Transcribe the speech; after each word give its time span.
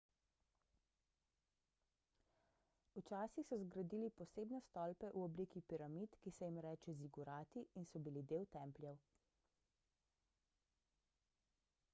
včasih 2.95 3.45
so 3.49 3.59
zgradili 3.65 4.09
posebne 4.21 4.61
stolpe 4.69 5.11
v 5.13 5.21
obliki 5.27 5.63
piramid 5.69 6.17
ki 6.25 6.33
se 6.39 6.49
jim 6.51 6.59
reče 6.69 6.97
zigurati 7.05 7.65
in 7.81 7.89
so 7.93 8.05
bili 8.09 8.27
del 8.35 8.51
templjev 8.59 9.01